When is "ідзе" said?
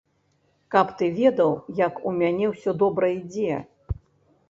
3.19-3.65